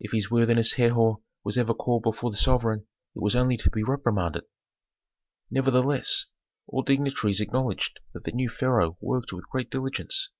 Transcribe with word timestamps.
If 0.00 0.10
his 0.10 0.28
worthiness 0.28 0.72
Herhor 0.72 1.20
was 1.44 1.56
ever 1.56 1.72
called 1.72 2.02
before 2.02 2.32
the 2.32 2.36
sovereign 2.36 2.88
it 3.14 3.22
was 3.22 3.36
only 3.36 3.56
to 3.58 3.70
be 3.70 3.84
reprimanded. 3.84 4.42
Nevertheless, 5.52 6.26
all 6.66 6.82
dignitaries 6.82 7.40
acknowledged 7.40 8.00
that 8.12 8.24
the 8.24 8.32
new 8.32 8.48
pharaoh 8.48 8.98
worked 9.00 9.32
with 9.32 9.48
great 9.50 9.70
diligence. 9.70 10.30